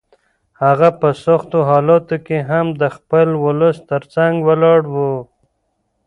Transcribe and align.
هغه 0.63 0.89
په 0.99 1.09
سختو 1.23 1.57
حالاتو 1.69 2.15
کې 2.25 2.37
هم 2.49 2.67
د 2.81 2.83
خپل 2.95 3.27
ولس 3.45 3.77
تر 3.89 4.01
څنګ 4.15 4.35
ولاړ 4.47 4.81
و. 4.93 4.95